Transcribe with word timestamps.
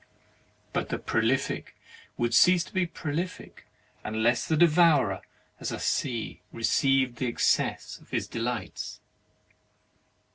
But 0.73 0.89
the 0.89 0.97
Prolific 0.97 1.75
would 2.17 2.33
cease 2.33 2.63
to 2.63 2.73
be 2.73 2.87
prolific 2.87 3.67
unless 4.03 4.47
the 4.47 4.57
Devourer 4.57 5.21
as 5.59 5.71
a 5.71 5.77
sea 5.77 6.41
received 6.51 7.17
the 7.17 7.27
excess 7.27 7.99
of 7.99 8.09
his 8.09 8.27
delights. 8.27 8.99